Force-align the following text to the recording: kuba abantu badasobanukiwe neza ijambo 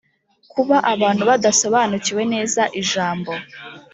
kuba 0.51 0.77
abantu 0.93 1.23
badasobanukiwe 1.29 2.23
neza 2.33 2.61
ijambo 2.81 3.31